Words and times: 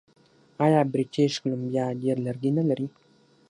آیا 0.65 0.81
بریټیش 0.93 1.33
کولمبیا 1.43 1.85
ډیر 2.01 2.17
لرګي 2.25 2.51
نلري؟ 2.57 2.87